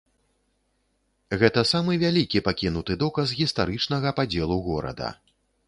[1.43, 5.15] Гэта самы вялікі пакінуты доказ гістарычнага падзелу горада.